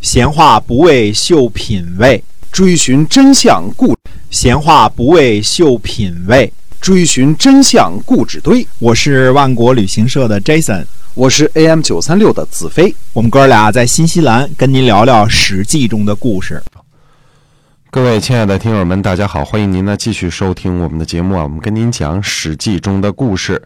[0.00, 3.96] 闲话不为秀品味，追寻真相故
[4.30, 6.52] 闲话不为秀品味。
[6.80, 8.64] 追寻真相故纸堆。
[8.78, 10.84] 我是万国旅行社的 Jason，
[11.14, 12.94] 我是 AM 九三六的子飞。
[13.12, 16.62] 我们哥俩在新西兰跟您聊聊《史记》中的故事。
[17.90, 21.42] 各位亲爱的听友们，大家好，欢迎您呢继续收听我们的节目啊。
[21.42, 23.60] 我们跟您讲《史记》中的故事，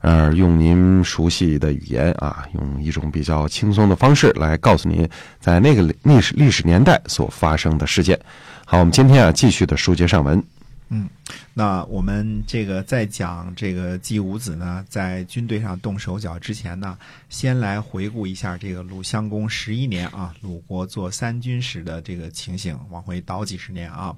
[0.00, 5.08] 呃，用您熟悉的语言啊，用一种比较轻松的方式来告诉您
[5.40, 8.18] 在那个历史历史年代所发生的事件。
[8.64, 10.42] 好，我们今天啊继续的书接上文。
[10.88, 11.08] 嗯，
[11.52, 16.96] 那我们这个在讲这个季武子呢，在军队上动手脚之前呢，
[17.28, 24.14] 先来回顾一下这个鲁襄公十一年啊，鲁国做三军时的这个情形，往回倒几十年啊。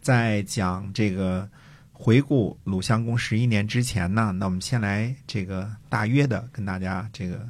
[0.00, 1.48] 在讲这个
[1.94, 7.48] 回顾鲁襄公十一年之前呢，那我们先来这个大约的跟大家这个。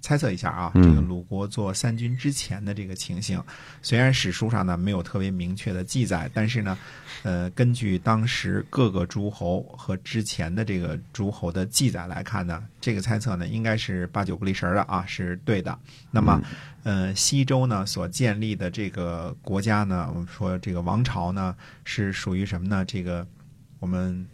[0.00, 3.42] 猜测一下啊，这个鲁国做三军之前的这个情形，
[3.80, 6.76] 虽然史书上呢没有特别明确的记载，但是呢，
[7.22, 15.78] 呃，根据当时各个诸侯和之前的这个诸侯的记载来看呢，这个猜测呢应该是八九不离十的啊，是对的。
[16.10, 16.38] 那么，
[16.82, 22.84] 呃，西周呢所建立的这个国家呢，我们说这个王朝呢是属于什么呢？
[22.84, 23.26] 这个
[23.84, 24.26] 我们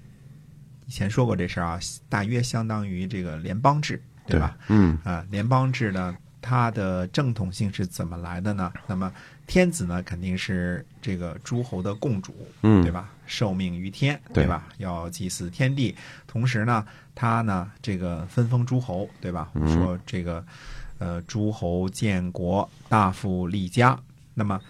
[0.86, 4.00] 以前说过这事儿啊，大约相当于这个联邦制。
[4.26, 4.56] 对吧？
[4.68, 8.72] 嗯啊，联邦制呢，它的正统性是怎么来的呢？
[8.86, 9.12] 那么
[9.44, 13.10] 天子呢，肯定是这个诸侯的共主，嗯，对吧？
[13.26, 14.68] 受命于天，对吧？
[14.78, 15.96] 要祭祀天地，
[16.28, 19.50] 同时呢，他呢，这个分封诸侯，对吧？
[19.54, 20.46] 我们说这个，
[20.98, 23.98] 呃，诸侯建国，大夫立家。
[24.32, 24.60] 那么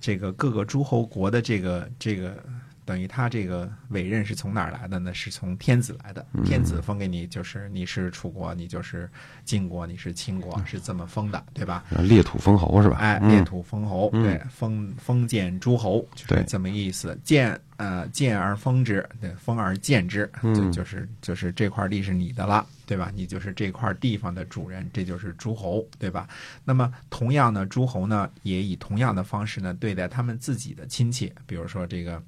[0.00, 2.42] 这个各个诸侯国的这个这个。
[2.90, 5.14] 等于他这个委任是从哪儿来的呢？
[5.14, 6.26] 是从天子来的。
[6.44, 9.08] 天子封给你，就是你是楚国，你就是
[9.44, 11.84] 晋国，你是秦国，是这么封的，对吧？
[12.00, 12.96] 列土封侯是吧？
[12.96, 17.16] 哎，列土封侯，对，封封建诸侯，就是这么意思。
[17.22, 23.12] 建呃建而封之，对，封而建之，就就是就是这块地是你的了，对吧？
[23.14, 26.28] 你就是这块地方的主人，这就是诸侯，对吧？
[26.64, 32.20] 那么同样呢，诸侯呢也以同样的方式呢对待他们自己的亲戚，比如说这个。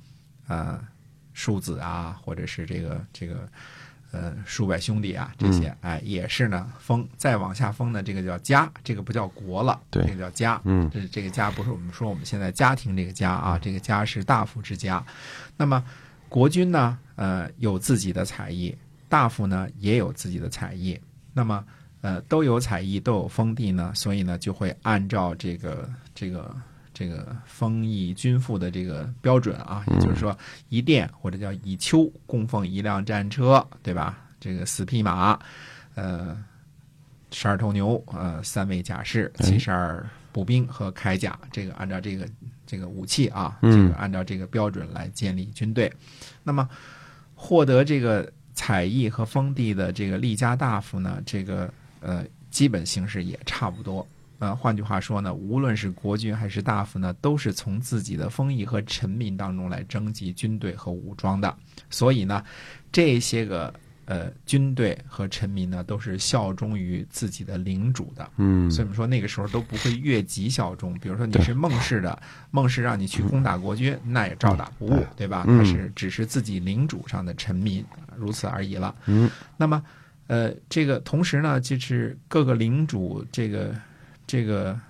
[0.52, 0.78] 呃，
[1.32, 3.48] 庶子啊，或者是这个这个，
[4.10, 15.02] 呃，数百兄弟啊，这些，哎，也是呢，封再往下封呢，这个叫家，这个不叫国了，对，这个叫家，嗯，这这个家不是我们说我们现在家庭这个家啊，这个家是大夫之家。
[15.56, 15.82] 那么
[16.28, 18.76] 国君呢，呃，有自己的才艺，
[19.08, 21.00] 大夫呢也有自己的才艺，
[21.32, 21.64] 那么
[22.02, 26.54] 呃都有才艺，都有封地呢，所以呢就会按照这个这个。
[27.02, 34.20] 这个封邑均赋的这个标准啊，也就是说，一殿或者叫一丘供奉一辆战车，对吧？
[34.38, 35.36] 这个四匹马，
[35.96, 36.40] 呃，
[37.32, 42.24] 十二头牛，呃，三位甲士，七十二步兵和铠甲，这个按照这个
[42.64, 45.92] 这个武器啊，这个按照这个标准来建立军队。
[46.44, 46.69] 那么，
[47.34, 51.69] 获得这个采邑和封地的这个利家大夫呢，这个
[52.00, 54.06] 呃，基本形式也差不多。
[54.42, 61.56] 呃，换句话说呢，无论是国君还是大夫呢，都是从自己的封邑和臣民当中来征集军队和武装的。
[61.91, 62.42] 所以呢，
[62.91, 63.72] 这些个
[64.04, 68.28] 呃军队和臣民呢，都是效忠于自己的领主的。
[68.38, 70.92] 嗯，所以我们说那个时候都不会越级效忠。
[70.98, 72.20] 比如说你是孟氏的，
[72.50, 75.44] 孟氏让你去攻打国君，那也照打不误，对吧？
[75.47, 77.84] 他是只是自己领主上的臣民，
[78.16, 78.92] 如此而已了。
[79.06, 79.81] 嗯，那么
[80.26, 83.72] 呃，这个同时呢，就是各个领主这个。
[84.32, 84.81] 这个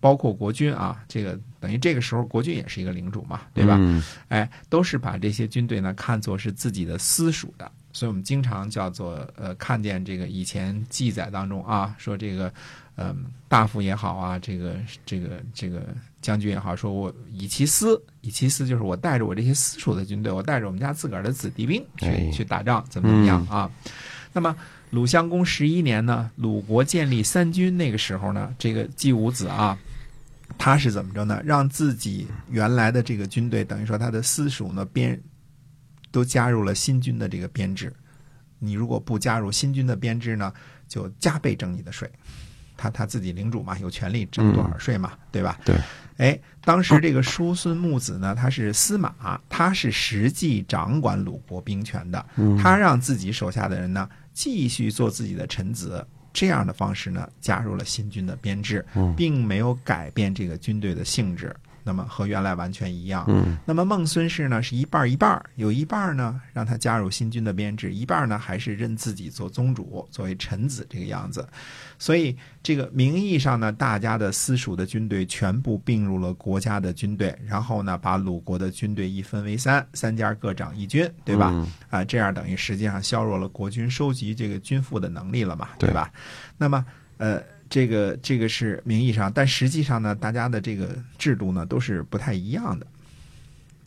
[0.00, 3.78] 包括国军啊，这个等于这个时候国军也是一个领主嘛，对吧？
[4.26, 12.52] 哎，都是把这些军队呢看作是自己的私属的，所以我们经常叫做呃，看见这个以前记载当中啊，说这个
[12.96, 14.74] 嗯大夫也好啊，这个
[15.06, 15.86] 这个这个
[16.20, 23.70] 将军也好，说我以其私，以其私就是我带着我这些私属的军队，我带着我们家自个儿的子弟兵去去打仗，怎么怎么样啊？
[24.32, 24.56] 那么。
[24.90, 29.78] 鲁襄公十一年呢，鲁国建立三军那个时候呢，这个季武子啊，
[30.58, 31.40] 他是怎么着呢？
[31.44, 35.22] 让自己原来的这个军队，等于说他的私属呢编，
[36.10, 37.92] 都加入了新军的这个编制。
[38.58, 40.52] 你如果不加入新军的编制呢，
[40.88, 42.10] 就加倍征你的税。
[42.80, 45.58] 他他自己领主嘛，有权利征多少税嘛，对吧？
[45.66, 45.76] 对。
[46.16, 52.24] 哎，当时这个叔孙木子呢，他是司马，他是实际掌管鲁国兵权的。
[52.58, 54.08] 他让自己手下的人呢。
[54.32, 58.82] 继续做自己的臣子，这样的方式呢，加入了新军的编制，
[59.14, 61.54] 并没有改变这个军队的性质。
[61.82, 63.24] 那么和原来完全一样。
[63.28, 71.46] 嗯那么孟孙氏呢是一半儿一半儿，有一半儿呢让他加入新军的编制，一半儿呢还是认自己做宗主，作为臣子这个样子。
[71.98, 81.50] 所以这个名义上呢，大家的私属的军队全部并入了国家的军队，然后呢把鲁国的军队一分为三，三家各掌一军，对吧？
[81.52, 86.10] 嗯啊，这样等于实际上削弱了国军收集这个军赋的能力了嘛，对对吧？
[86.56, 86.84] 那么
[87.18, 87.42] 呃。
[87.70, 92.86] 这个这个是名义上，但实际上呢，大家的这个制度呢都是不太一样的。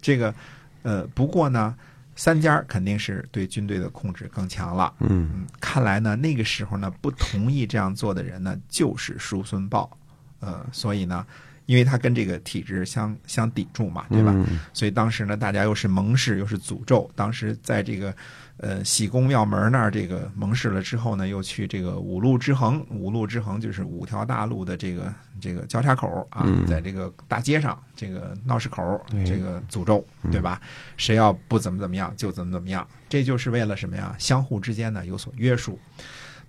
[0.02, 0.34] 这个
[0.82, 1.76] 呃，不过呢，
[2.16, 4.94] 三家肯定是对军队的控制更强了。
[5.00, 9.98] 嗯嗯，看来呢，那个时候呢，不同意这样做的人呢，就是叔孙豹，
[10.40, 11.26] 呃，所以呢，
[11.66, 14.34] 因为他跟这个体制相相抵触嘛，对吧？
[14.36, 17.10] 嗯所以当时呢，大家又是盟誓又是诅咒。
[17.16, 18.16] 当时在这个
[18.58, 30.62] 呃喜公庙门那儿这个盟誓了之后呢，又去这个五路之横，五路之横就是五条大路的这个这个交叉口啊，嗯在这个大街上这个闹市口这个诅咒，对吧？
[30.98, 32.88] 谁要不怎么怎么样，就怎么怎么样。
[33.10, 34.16] 这就是为了什么呀？
[34.18, 35.80] 相互之间呢有所约束。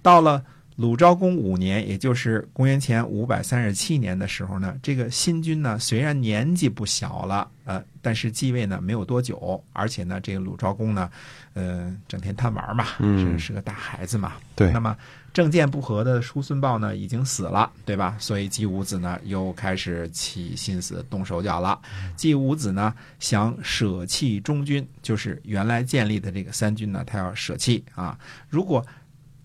[0.02, 0.44] 到了
[0.76, 11.08] 鲁昭公五年，也就是公元前五百三十七年的时候呢，这个新君呢虽然年纪不小了，呃，但是继位呢没有多久，而且呢，这个鲁昭公呢，
[11.52, 14.32] 呃，整天贪玩嘛，嗯是是个大孩子嘛。
[14.56, 14.96] 对那么
[15.32, 18.16] 政见不合的叔孙豹呢已经死了，对吧？
[18.18, 21.80] 所以季武子呢又开始起心思动手脚了。
[22.16, 28.18] 季武子呢想舍弃中军，就是原来建立的这个三军呢，他要舍弃啊。
[28.48, 28.84] 如果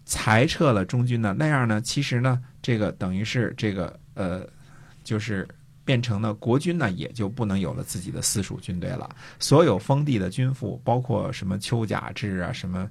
[0.09, 4.43] 裁撤了中军呢，那样呢，其实呢，这个等于是这个呃，
[5.03, 5.47] 就是
[5.85, 9.07] 变成了国军呢，也就不能有了自己的私属军队了。
[9.37, 12.89] 所有封地的军赋，包括什么丘甲制啊，什么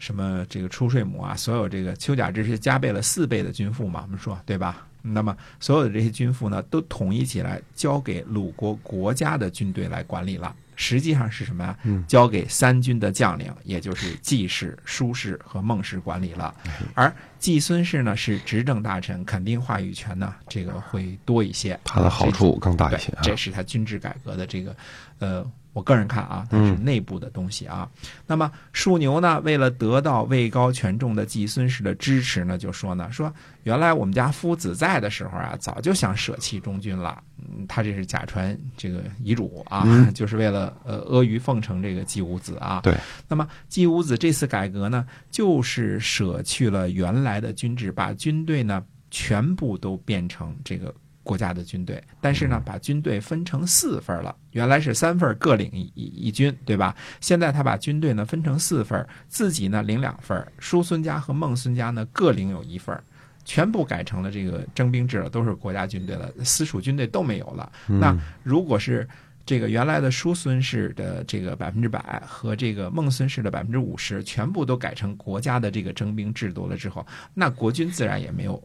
[0.00, 4.84] 什么这个出税亩啊，所有这个丘甲制是加倍了四倍的军赋嘛，我们说对吧？
[5.02, 10.52] 那么所有的这些军赋呢，都统一起来交给鲁国国家的军队来管理了。
[10.76, 11.76] 实际上是什么呀？
[11.82, 16.54] 嗯交给三军的将领，也就是季氏、舒氏和孟氏管理了。
[16.94, 21.78] 而季孙氏呢是执政大臣，肯定话语权呢这个会多一些。
[21.84, 24.76] 他的好处更大一些啊，这是他军制改革的这个，
[25.18, 25.44] 呃，
[25.76, 27.86] 我个人看啊，它是嗯内部的东西啊。
[28.26, 33.30] 那么树牛呢，为了得到位高权重的季孙氏的支持呢，就说呢，说
[33.64, 37.22] 原来我们家夫子在的时候啊，早就想舍弃中军了。
[37.36, 42.80] 嗯，他这是假传这个遗嘱啊，嗯 就是为了呃阿谀奉承这个季武子啊。
[42.82, 42.96] 对。
[43.28, 50.94] 那么季武子这次改革呢，就是舍去了原来的军制，把军队呢全部都变成这个
[51.26, 54.34] 国家的军队，但是呢，把军队分成四份了。
[54.52, 56.94] 原来是三份，各领一一一军，对吧？
[57.20, 62.96] 现在他把军队呢分成四份，自己呢领两份，叔孙家和孟孙家呢各领有一份。
[63.44, 67.70] 全部改成了这个征兵制了，都是国家军队了，私属军队都没有了。
[67.86, 69.08] 那如果是
[69.44, 78.60] 这个原来的叔孙氏的这个百分之百和这个孟孙氏的百分之五十，全部都改成国家的这个征兵制度了之后，那国军自然也没有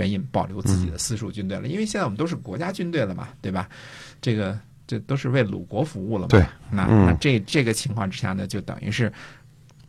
[0.00, 3.68] 原因保留自己的私属军队了，因为现在我们都是国家军队了嘛，对吧？
[4.20, 6.28] 这个这都是为鲁国服务了嘛。
[6.28, 9.12] 对，那这这个情况之下呢，就等于是。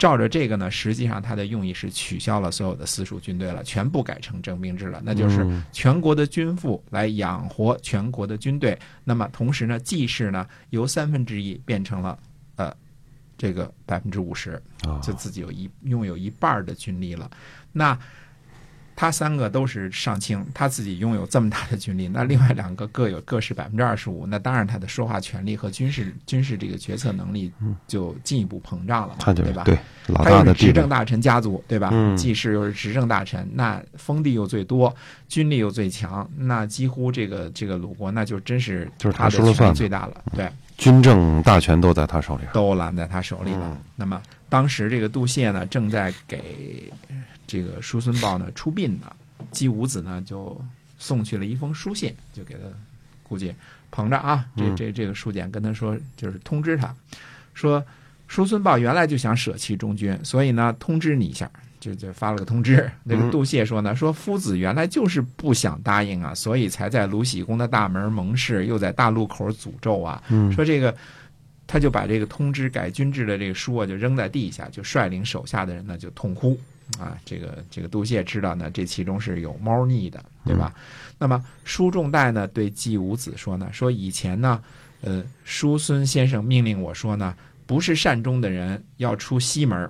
[0.02, 5.00] 照着这个呢，实际上它的用意是取消了所有的私属军队了，全部改成征兵制了。
[5.06, 8.76] 那就是嗯全国的军赋来养活全国的军队。
[9.04, 12.18] 那么同时呢，季氏呢由三分之一变成了
[12.56, 12.76] 呃
[13.38, 17.30] 这个百分之五十，啊就自己有一拥有一半的军力了。
[17.72, 17.96] 那
[19.02, 27.52] 他三个都是上卿，他自己拥有这么大的军力，那另外两个各有各是百分之二十五，那当然他的说话权力和军事军事这个决策能力
[27.88, 29.64] 就进一步膨胀了嘛，对吧？
[29.64, 31.90] 对老他大的执政，大臣家族，对吧？
[31.92, 34.96] 嗯季氏又是执政大臣，那封地又最多，
[35.28, 40.48] 军力又最强，那几乎这个这个鲁国那就真是就是他他的权力说了算最大了，对。
[40.78, 42.44] 军政大权都在他手里。
[42.54, 43.62] 都揽在他手里了。
[43.64, 46.92] 嗯那么当时这个杜谢呢，正在给
[47.52, 49.12] 这个叔孙豹呢出殡呢，
[49.52, 50.60] 姬武子呢就
[50.98, 52.62] 送去了一封书信，就给他
[53.24, 53.54] 估计
[53.90, 56.96] 捧着啊，这嗯这这个书简跟他说，就是通知他
[57.54, 57.84] 说，
[58.28, 61.50] 叔孙豹原来就想舍弃中军，所以呢通知你一下。
[61.82, 70.96] 就就发了个通知，那个嗯杜谢说呢，说夫子原来就是不想答应啊，所以才在卢喜公的大门盟誓，又在大路口诅咒啊，嗯说这个，
[71.72, 76.60] 他就把这个通知改军制的这个书啊，就扔在地下，就率领手下的人呢就痛哭
[77.00, 77.18] 啊。
[77.24, 80.74] 这个这个杜谢知道呢，这其中是有猫腻的，对吧？
[81.18, 84.62] 那么舒仲代呢对季武子说呢，说以前呢，
[85.00, 87.34] 呃，叔孙先生命令我说呢，
[87.66, 89.90] 不是善终的人要出西门儿。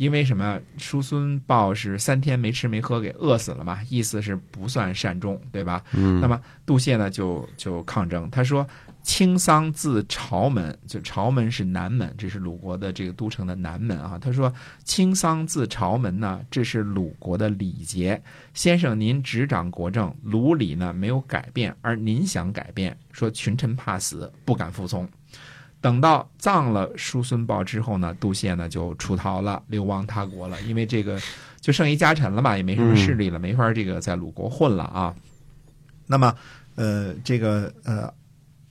[0.00, 0.58] 因为什么？
[0.78, 5.84] 叔孙豹是三天没吃没喝给饿死了嘛，意思是不算善终，对吧？
[5.92, 8.66] 嗯，那么杜谢呢就就抗争，他说
[9.04, 14.18] ：“清桑自朝门，就朝门是南门，这是鲁国的这个都城的南门啊。
[14.18, 14.50] 他说
[14.84, 18.22] 清桑自朝门呢，这是鲁国的礼节。
[18.54, 25.06] 先生您执掌国政，鲁礼呢没有改变，而您想改变，说群臣怕死，不敢服从。”
[25.80, 30.60] 等到葬了叔孙豹之后呢，杜宪呢就出逃了，流亡他国了。
[30.62, 31.18] 因为这个
[31.60, 35.14] 就剩一家臣了嘛，也没什么势力了，没法这个在鲁国混了啊。
[36.06, 36.34] 那么，
[36.74, 38.12] 呃，这个呃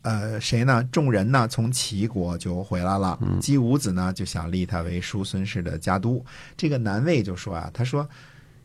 [0.04, 0.84] 呃谁呢？
[0.92, 3.18] 众人呢从齐国就回来了。
[3.42, 6.24] 姬武子呢就想立他为叔孙氏的家督。
[6.56, 8.08] 这个南魏就说啊，他说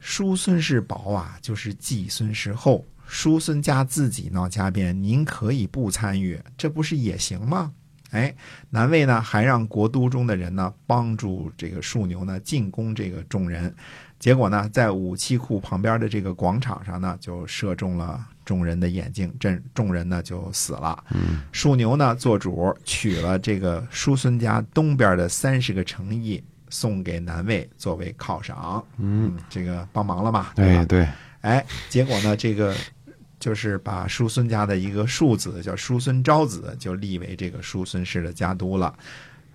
[0.01, 7.73] 叔孙氏薄啊，就是继孙氏后，叔孙家自己闹家变，您可以不参与，这不是也行吗？
[8.15, 8.33] 哎，
[8.71, 13.75] 南魏呢还让国都中的人呢帮助这个树牛呢进攻这个众人，
[14.21, 21.03] 结果呢在武器库旁边的这个广场上呢就射中了众人的眼睛，这众人呢就死了。
[21.11, 28.85] 嗯，树牛呢做主取了这个叔孙家东边的三十个城邑，送给南魏作为犒赏。
[28.99, 30.53] 嗯，这个帮忙了嘛？
[30.55, 31.09] 对对，
[31.41, 32.73] 哎，结果呢，这个
[33.45, 38.97] 就是把叔孙家的一个庶子叫叔孙昭子，就立为这个叔孙氏的家督了。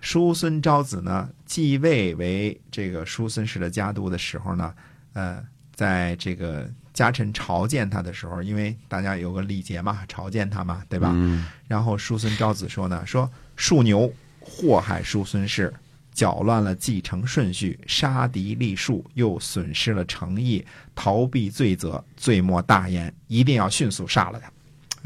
[0.00, 4.72] 叔孙昭子呢，继位为这个叔孙氏的家督的时候呢，
[5.14, 5.44] 呃，
[5.74, 11.10] 在这个家臣朝见他的时候，因为大家有个礼节嘛，朝见他嘛，对吧？
[11.12, 15.74] 嗯然后叔孙昭子说呢，说庶牛祸害叔孙氏，
[16.20, 20.62] 搅乱了继承顺序，杀敌立树，又损失了诚意，
[20.94, 24.52] 逃避罪责，罪莫大焉，一定要迅速杀了他。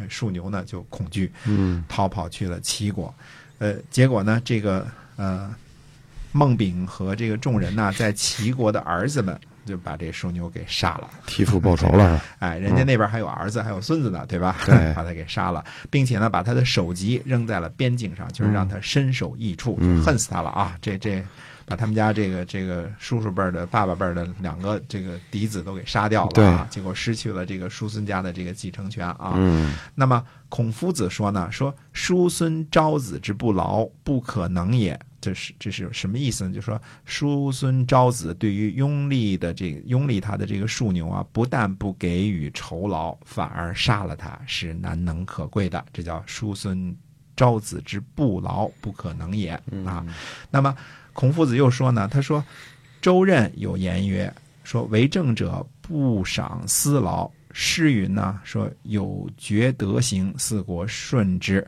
[0.03, 3.15] 哎，树牛呢就恐惧，嗯逃跑去了齐国。
[3.59, 5.55] 呃，结果呢，这个呃，
[6.33, 11.09] 孟丙和这个众人呢，在齐国的儿子们就把这树牛给杀了。
[11.27, 12.21] 替父报仇了？
[12.39, 14.57] 哎，人家那边还有儿子，还有孙子呢，对吧？
[14.67, 20.77] 对 把他给杀了，并且呢，把他的首级扔在了边境上，就是让他身首异处，嗯就恨死他了啊！
[20.81, 21.25] 这这，
[21.67, 26.67] 把他们家这个这个叔叔辈儿的、爸爸辈儿的两个这个嫡子都给杀掉了啊！
[26.71, 29.33] 结果失去了这个叔孙家的这个继承权啊！
[29.37, 34.99] 嗯那么孔夫子说呢，说叔孙昭子之不劳，不可能也。
[35.25, 36.53] 这是这是什么意思呢？
[36.53, 45.83] 就说叔孙昭子对于拥立的这个拥立他的这个庶牛啊，不但不给予酬劳，反而杀了他，是难能可贵的。
[45.95, 46.95] 这叫叔孙
[47.35, 50.05] 昭子之不劳，不可能也啊。
[50.51, 50.77] 那么
[51.15, 52.45] 孔夫子又说呢，他说
[53.01, 54.31] 周任有言曰：
[54.63, 57.31] 说为政者不赏私劳。
[57.57, 61.65] 诗云呢说有觉德行，四国顺之，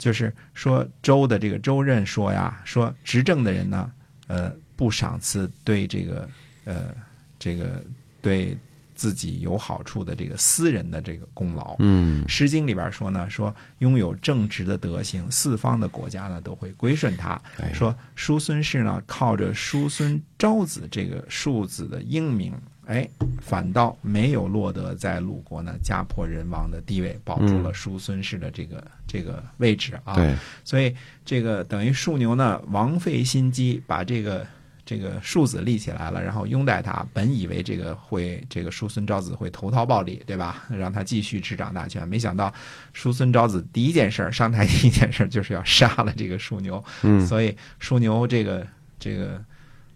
[0.00, 3.92] 就是说周的这个周任说呀，说执政的人呢，
[4.28, 6.28] 呃，不赏赐对这个
[6.64, 6.94] 呃
[7.38, 7.84] 这个
[8.22, 8.56] 对
[8.94, 11.76] 自己有好处的这个私人的这个功劳。
[11.80, 17.40] 嗯诗经里边说呢，说拥有正直的德行，四方的国家呢都会归顺他。
[17.58, 22.54] 哎说叔孙氏呢，靠着叔孙昭子这个庶子的英名，
[22.90, 23.08] 哎，
[23.40, 30.16] 反倒没有落得在鲁国呢家破人亡的地位，保住了叔孙氏的这个、这个位置啊。
[30.16, 30.92] 对，所以
[31.24, 34.44] 这个等于庶牛呢枉费心机，把这个
[34.84, 37.06] 这个庶子立起来了，然后拥戴他。
[37.12, 40.64] 本以为这个会这个叔孙昭子会投桃报李，对吧？
[40.68, 42.52] 让他继续执掌大权，没想到
[42.92, 46.82] 叔孙昭子第一件事儿上台第一件事儿就是要杀了这个庶牛。
[47.02, 48.66] 嗯所以庶牛这个
[48.98, 49.40] 这个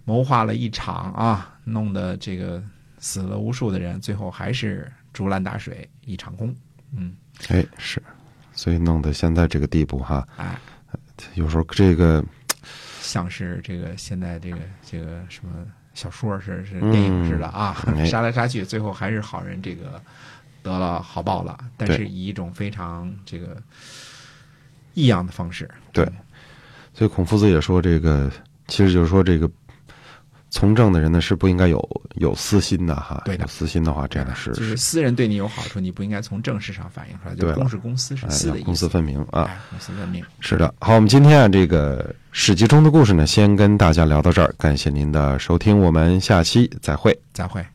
[0.05, 2.63] 谋划了一场啊，弄得这个
[3.05, 6.55] 死了无数的人，最后还是竹篮打水一场空。
[6.97, 7.15] 嗯，
[7.51, 8.03] 哎是，
[8.55, 10.59] 所以弄得现在这个地步哈，哎。
[11.35, 12.25] 有时候这个
[13.01, 20.03] 像是这个现在这个这个什么小说是是嗯电影似的啊，哎 杀来杀去，最后还是好人这个
[20.63, 23.63] 得了好报了，但是以一种非常这个
[24.95, 25.71] 异样的方式。
[25.93, 26.09] 对
[26.95, 28.31] 所以孔夫子也说，这个
[28.67, 29.49] 其实就是说，这个
[30.55, 33.21] 从政的人呢是不应该有有私心的哈。
[33.25, 38.65] 对的有私心的话，这样是就是私人对你有好处，你不应该从政事上反映出来，就公是公，私是哎私的意思。
[38.67, 39.43] 公私分明啊。
[39.43, 40.25] 哎，公私分明。
[40.39, 47.19] 是的，好，我们今天啊这个《史记》中的故事呢，先跟大家聊到这儿，感谢您的收听，我们下期再会。
[47.33, 47.74] 再会。